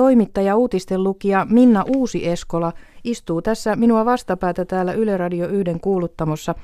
[0.00, 2.72] Uutistoimittaja, uutisten lukija Minna Uusi-Eskola
[3.04, 6.54] istuu tässä minua vastapäätä täällä Yle Radio 1 kuuluttamossa.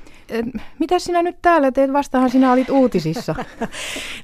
[0.79, 1.93] Mitä sinä nyt täällä teet?
[1.93, 3.35] Vastahan sinä olit uutisissa.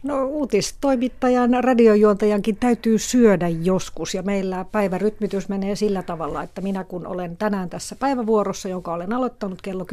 [0.03, 7.07] No uutistoimittajan, radiojuontajankin täytyy syödä joskus ja meillä päivärytmitys menee sillä tavalla, että minä kun
[7.07, 9.85] olen tänään tässä päivävuorossa, jonka olen aloittanut kello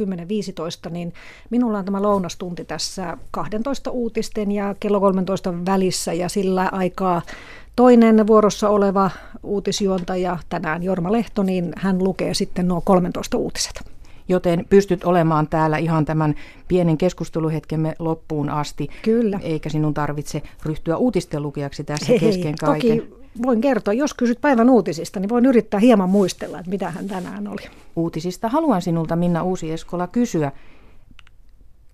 [0.85, 1.13] 10.15, niin
[1.49, 7.21] minulla on tämä lounastunti tässä 12 uutisten ja kello 13 välissä ja sillä aikaa
[7.75, 9.11] Toinen vuorossa oleva
[9.43, 13.91] uutisjuontaja, tänään Jorma Lehto, niin hän lukee sitten nuo 13 uutiset.
[14.27, 16.35] Joten pystyt olemaan täällä ihan tämän
[16.67, 18.87] pienen keskusteluhetkemme loppuun asti.
[19.01, 19.39] Kyllä.
[19.43, 22.99] Eikä sinun tarvitse ryhtyä uutisten lukijaksi tässä Hei, kesken kaiken.
[22.99, 27.07] Toki voin kertoa, jos kysyt päivän uutisista, niin voin yrittää hieman muistella, että mitä hän
[27.07, 27.61] tänään oli.
[27.95, 30.51] Uutisista haluan sinulta, Minna Uusi-Eskola, kysyä.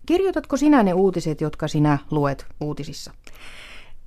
[0.05, 3.11] Kirjoitatko sinä ne uutiset, jotka sinä luet uutisissa?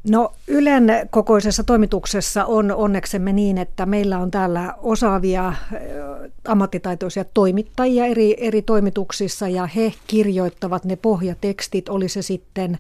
[0.09, 5.53] No Ylen kokoisessa toimituksessa on onneksemme niin, että meillä on täällä osaavia
[6.49, 12.79] ammattitaitoisia toimittajia eri, eri toimituksissa ja he kirjoittavat ne pohjatekstit, oli se sitten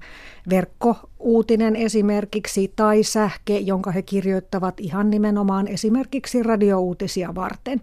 [1.21, 7.81] verkkouutinen esimerkiksi tai sähke, jonka he kirjoittavat ihan nimenomaan esimerkiksi radiouutisia varten.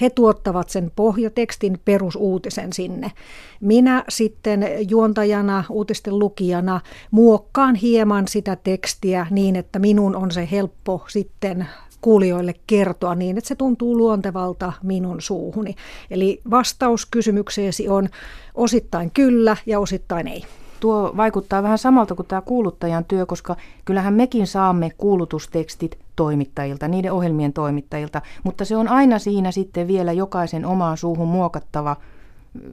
[0.00, 3.12] He tuottavat sen pohjatekstin perusuutisen sinne.
[3.60, 11.04] Minä sitten juontajana, uutisten lukijana muokkaan hieman sitä tekstiä niin, että minun on se helppo
[11.08, 11.66] sitten
[12.00, 15.74] kuulijoille kertoa niin, että se tuntuu luontevalta minun suuhuni.
[16.10, 18.08] Eli vastaus kysymykseesi on
[18.54, 20.44] osittain kyllä ja osittain ei
[20.80, 27.12] tuo vaikuttaa vähän samalta kuin tämä kuuluttajan työ, koska kyllähän mekin saamme kuulutustekstit toimittajilta, niiden
[27.12, 31.96] ohjelmien toimittajilta, mutta se on aina siinä sitten vielä jokaisen omaan suuhun muokattava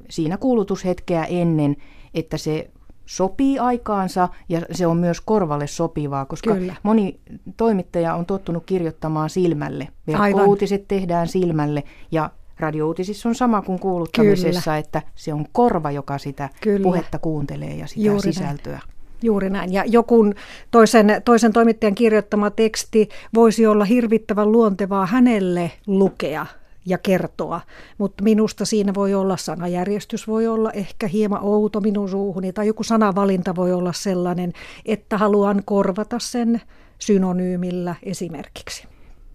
[0.09, 1.75] siinä kuulutushetkeä ennen,
[2.13, 2.69] että se
[3.05, 6.75] sopii aikaansa ja se on myös korvalle sopivaa, koska Kyllä.
[6.83, 7.19] moni
[7.57, 9.87] toimittaja on tottunut kirjoittamaan silmälle.
[10.07, 12.29] Verkkouutiset tehdään silmälle ja
[12.61, 14.77] radiouutisissa on sama kuin kuuluttamisessa, Kyllä.
[14.77, 16.83] että se on korva, joka sitä Kyllä.
[16.83, 18.73] puhetta kuuntelee ja sitä Juuri sisältöä.
[18.73, 18.91] Näin.
[19.23, 19.73] Juuri näin.
[19.73, 20.33] Ja joku
[20.71, 26.45] toisen, toisen toimittajan kirjoittama teksti voisi olla hirvittävän luontevaa hänelle lukea
[26.85, 27.61] ja kertoa,
[27.97, 32.83] mutta minusta siinä voi olla sanajärjestys, voi olla ehkä hieman outo minun suuhuni, tai joku
[32.83, 34.53] sanavalinta voi olla sellainen,
[34.85, 36.61] että haluan korvata sen
[36.99, 38.87] synonyymillä esimerkiksi.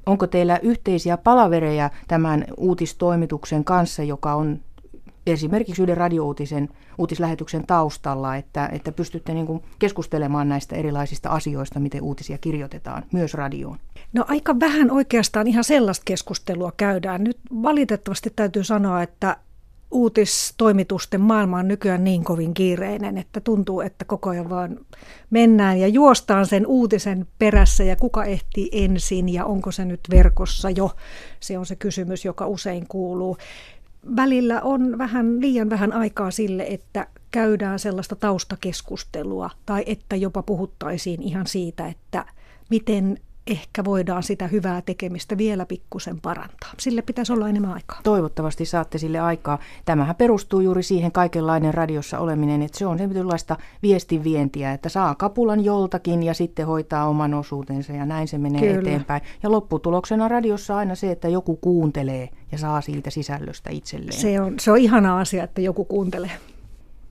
[0.07, 4.61] Onko teillä yhteisiä palavereja tämän uutistoimituksen kanssa, joka on
[5.27, 6.69] esimerkiksi Ylen radiouutisen
[6.99, 13.35] uutislähetyksen taustalla, että, että pystytte niin kuin keskustelemaan näistä erilaisista asioista, miten uutisia kirjoitetaan, myös
[13.35, 13.79] radioon?
[14.13, 17.25] No aika vähän oikeastaan ihan sellaista keskustelua käydään.
[17.25, 19.37] Nyt valitettavasti täytyy sanoa, että
[19.91, 24.79] uutistoimitusten maailma on nykyään niin kovin kiireinen, että tuntuu, että koko ajan vaan
[25.31, 30.71] mennään ja juostaan sen uutisen perässä ja kuka ehtii ensin ja onko se nyt verkossa
[30.71, 30.91] jo.
[31.41, 33.37] Se on se kysymys, joka usein kuuluu.
[34.17, 41.23] Välillä on vähän liian vähän aikaa sille, että käydään sellaista taustakeskustelua tai että jopa puhuttaisiin
[41.23, 42.25] ihan siitä, että
[42.71, 46.73] miten ehkä voidaan sitä hyvää tekemistä vielä pikkusen parantaa.
[46.79, 48.01] Sille pitäisi olla enemmän aikaa.
[48.03, 49.59] Toivottavasti saatte sille aikaa.
[49.85, 55.15] Tämähän perustuu juuri siihen kaikenlainen radiossa oleminen, että se on semmoista viestin vientiä, että saa
[55.15, 58.81] kapulan joltakin ja sitten hoitaa oman osuutensa ja näin se menee Kyllä.
[58.81, 59.23] eteenpäin.
[59.43, 64.21] Ja lopputuloksena radiossa aina se, että joku kuuntelee ja saa siitä sisällöstä itselleen.
[64.21, 66.31] Se on, se on ihana asia, että joku kuuntelee.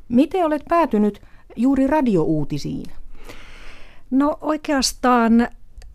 [0.10, 1.22] Miten olet päätynyt
[1.56, 2.86] juuri radiouutisiin?
[4.12, 5.48] No oikeastaan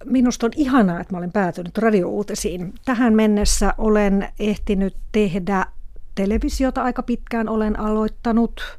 [0.05, 2.75] minusta on ihanaa, että mä olen päätynyt radiouutisiin.
[2.84, 5.66] Tähän mennessä olen ehtinyt tehdä
[6.15, 7.49] televisiota aika pitkään.
[7.49, 8.78] Olen aloittanut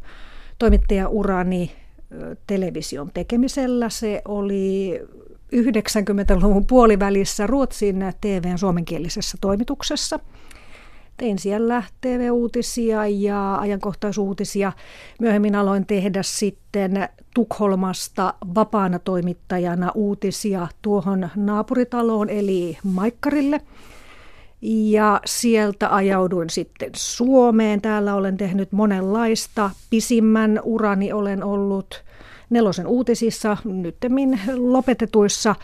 [0.60, 1.72] toimittajaurani
[2.48, 3.90] television tekemisellä.
[3.90, 5.00] Se oli
[5.56, 10.20] 90-luvun puolivälissä Ruotsin TVn suomenkielisessä toimituksessa–
[11.22, 14.72] tein siellä TV-uutisia ja ajankohtaisuutisia.
[15.20, 23.62] Myöhemmin aloin tehdä sitten Tukholmasta vapaana toimittajana uutisia tuohon naapuritaloon eli Maikkarille.
[24.62, 27.82] Ja sieltä ajauduin sitten Suomeen.
[27.82, 29.72] Täällä olen tehnyt monenlaista.
[29.90, 32.04] Pisimmän urani olen ollut
[32.50, 35.56] nelosen uutisissa, nyttemmin lopetetuissa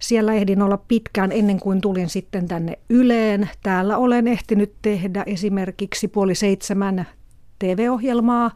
[0.00, 3.50] siellä ehdin olla pitkään ennen kuin tulin sitten tänne Yleen.
[3.62, 7.06] Täällä olen ehtinyt tehdä esimerkiksi puoli seitsemän
[7.58, 8.50] TV-ohjelmaa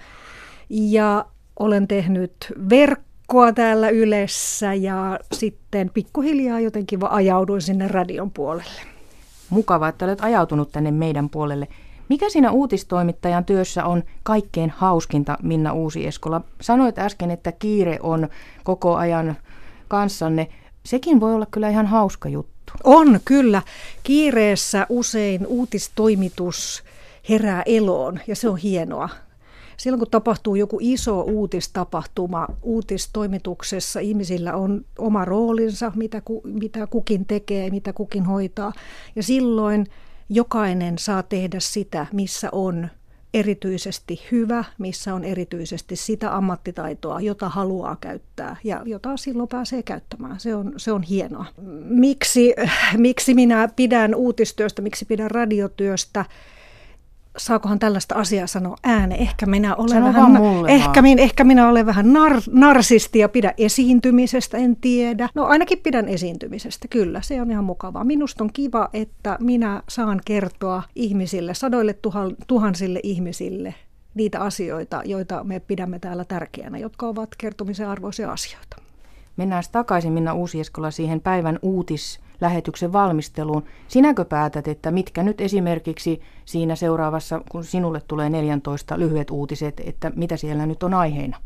[0.70, 1.24] ja
[1.58, 2.32] olen tehnyt
[2.70, 8.80] verkkoa täällä Ylessä ja sitten pikkuhiljaa jotenkin vaan ajauduin sinne radion puolelle.
[9.50, 11.68] Mukavaa, että olet ajautunut tänne meidän puolelle.
[12.08, 16.40] Mikä siinä uutistoimittajan työssä on kaikkein hauskinta, Minna Uusi-Eskola?
[16.60, 18.28] Sanoit äsken, että kiire on
[18.64, 19.36] koko ajan
[19.88, 20.48] kanssanne
[20.84, 22.72] sekin voi olla kyllä ihan hauska juttu.
[22.84, 23.62] On, kyllä.
[24.02, 26.82] Kiireessä usein uutistoimitus
[27.28, 29.08] herää eloon ja se on hienoa.
[29.76, 37.26] Silloin kun tapahtuu joku iso uutistapahtuma uutistoimituksessa, ihmisillä on oma roolinsa, mitä, ku, mitä kukin
[37.26, 38.72] tekee, mitä kukin hoitaa.
[39.16, 39.86] Ja silloin
[40.28, 42.88] jokainen saa tehdä sitä, missä on
[43.34, 50.40] erityisesti hyvä, missä on erityisesti sitä ammattitaitoa, jota haluaa käyttää ja jota silloin pääsee käyttämään.
[50.40, 51.46] Se on, se on hienoa.
[51.84, 52.54] Miksi,
[52.96, 56.24] miksi minä pidän uutistyöstä, miksi pidän radiotyöstä?
[57.36, 59.14] Saakohan tällaista asiaa sanoa ääne.
[59.14, 60.36] Ehkä minä olen Sano vähän,
[60.68, 65.28] ehkä, min, ehkä minä olen vähän nar, narsisti ja pidä esiintymisestä, en tiedä.
[65.34, 68.04] No ainakin pidän esiintymisestä, kyllä, se on ihan mukavaa.
[68.04, 71.98] Minusta on kiva, että minä saan kertoa ihmisille, sadoille
[72.46, 73.74] tuhansille ihmisille
[74.14, 78.76] niitä asioita, joita me pidämme täällä tärkeänä, jotka ovat kertomisen arvoisia asioita.
[79.36, 83.64] Mennään takaisin Minna Uusieskola siihen päivän uutis lähetyksen valmisteluun.
[83.88, 90.12] Sinäkö päätät, että mitkä nyt esimerkiksi siinä seuraavassa, kun sinulle tulee 14 lyhyet uutiset, että
[90.16, 91.36] mitä siellä nyt on aiheena?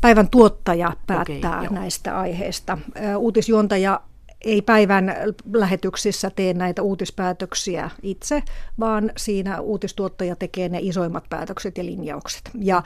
[0.00, 2.78] Päivän tuottaja päättää okay, näistä aiheista.
[3.18, 4.00] Uutisjuontaja
[4.40, 5.14] ei päivän
[5.52, 8.42] lähetyksissä tee näitä uutispäätöksiä itse,
[8.80, 12.50] vaan siinä uutistuottaja tekee ne isoimmat päätökset ja linjaukset.
[12.58, 12.82] Ja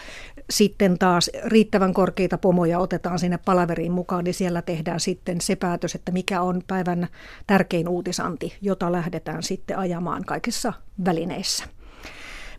[0.50, 5.94] sitten taas riittävän korkeita pomoja otetaan sinne palaveriin mukaan, niin siellä tehdään sitten se päätös,
[5.94, 7.08] että mikä on päivän
[7.46, 10.72] tärkein uutisanti, jota lähdetään sitten ajamaan kaikissa
[11.04, 11.77] välineissä.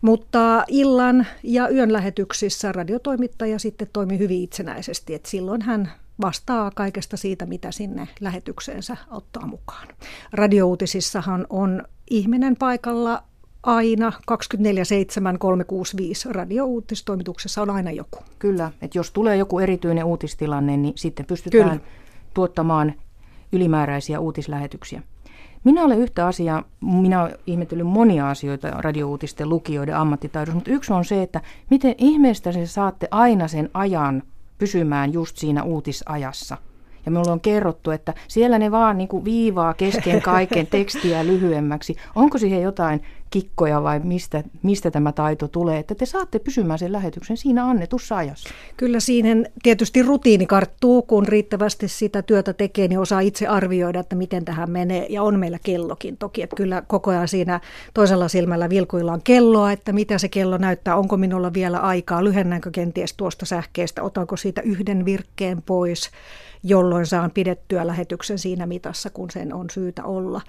[0.02, 7.16] Mutta illan ja yön lähetyksissä radiotoimittaja sitten toimi hyvin itsenäisesti, että silloin hän vastaa kaikesta
[7.16, 9.88] siitä, mitä sinne lähetykseensä ottaa mukaan.
[10.32, 13.22] Radiouutisissahan on ihminen paikalla
[13.62, 18.18] aina 24-7, 365 radiouutistoimituksessa on aina joku.
[18.38, 21.92] Kyllä, että jos tulee joku erityinen uutistilanne, niin sitten pystytään Kyllä.
[22.34, 22.94] tuottamaan
[23.52, 25.02] ylimääräisiä uutislähetyksiä.
[25.64, 31.04] Minä olen yhtä asiaa, minä olen ihmetellyt monia asioita radiouutisten lukijoiden ammattitaidossa, mutta yksi on
[31.04, 31.40] se, että
[31.70, 34.22] miten ihmeestä se saatte aina sen ajan
[34.58, 36.56] pysymään just siinä uutisajassa.
[37.06, 41.96] Ja minulle on kerrottu, että siellä ne vaan niin kuin viivaa kesken kaiken tekstiä lyhyemmäksi.
[42.14, 46.92] Onko siihen jotain kikkoja vai mistä, mistä tämä taito tulee, että te saatte pysymään sen
[46.92, 48.48] lähetyksen siinä annetussa ajassa?
[48.76, 54.16] Kyllä siinä tietysti rutiini karttuu, kun riittävästi sitä työtä tekee, niin osaa itse arvioida, että
[54.16, 55.06] miten tähän menee.
[55.08, 57.60] Ja on meillä kellokin toki, että kyllä koko ajan siinä
[57.94, 63.14] toisella silmällä vilkuillaan kelloa, että mitä se kello näyttää, onko minulla vielä aikaa, lyhennänkö kenties
[63.14, 66.10] tuosta sähkeestä, otanko siitä yhden virkkeen pois
[66.62, 70.40] jolloin saan pidettyä lähetyksen siinä mitassa, kun sen on syytä olla.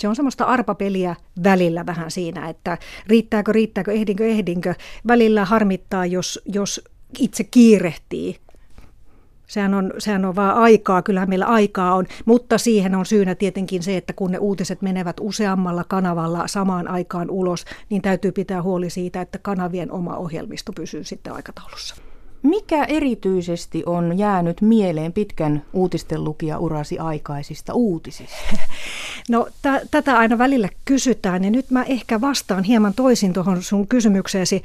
[0.00, 4.74] Se on semmoista arpapeliä välillä vähän siinä, että riittääkö, riittääkö, ehdinkö, ehdinkö.
[5.06, 6.84] Välillä harmittaa, jos, jos
[7.18, 8.36] itse kiirehtii,
[9.46, 13.82] Sehän on, sehän on vaan aikaa, kyllähän meillä aikaa on, mutta siihen on syynä tietenkin
[13.82, 18.90] se, että kun ne uutiset menevät useammalla kanavalla samaan aikaan ulos, niin täytyy pitää huoli
[18.90, 22.13] siitä, että kanavien oma ohjelmisto pysyy sitten aikataulussa.
[22.44, 28.36] Mikä erityisesti on jäänyt mieleen pitkän uutisten lukija urasi aikaisista uutisista?
[29.28, 33.88] No t- tätä aina välillä kysytään ja nyt mä ehkä vastaan hieman toisin tuohon sun
[33.88, 34.62] kysymykseesi.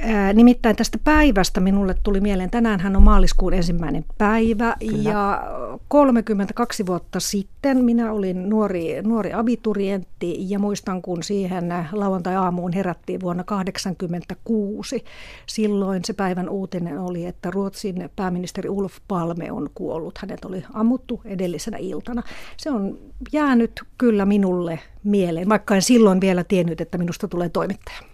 [0.00, 5.10] Ää, nimittäin tästä päivästä minulle tuli mieleen, tänään on maaliskuun ensimmäinen päivä Kyllä.
[5.10, 5.42] ja
[5.88, 13.44] 32 vuotta sitten minä olin nuori, nuori abiturientti ja muistan kun siihen lauantai-aamuun herättiin vuonna
[13.44, 15.04] 1986.
[15.46, 20.18] Silloin se päivän uutinen oli, että Ruotsin pääministeri Ulf Palme on kuollut.
[20.18, 22.22] Hänet oli ammuttu edellisenä iltana.
[22.56, 22.98] Se on
[23.32, 28.13] jäänyt kyllä minulle mieleen, vaikka en silloin vielä tiennyt, että minusta tulee toimittaja.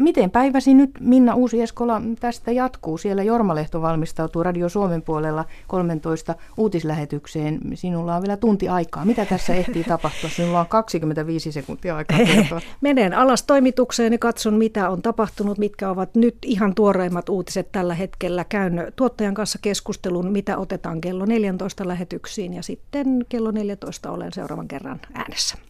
[0.00, 2.98] Miten päiväsi nyt Minna Uusi-Eskola tästä jatkuu?
[2.98, 7.60] Siellä Jorma-Lehto valmistautuu Radio Suomen puolella 13 uutislähetykseen.
[7.74, 9.04] Sinulla on vielä tunti aikaa.
[9.04, 10.30] Mitä tässä ehtii tapahtua?
[10.30, 12.18] Sinulla on 25 sekuntia aikaa.
[12.80, 17.94] Menen alas toimitukseen ja katson, mitä on tapahtunut, mitkä ovat nyt ihan tuoreimmat uutiset tällä
[17.94, 18.44] hetkellä.
[18.44, 24.68] Käyn tuottajan kanssa keskustelun, mitä otetaan kello 14 lähetyksiin ja sitten kello 14 olen seuraavan
[24.68, 25.69] kerran äänessä.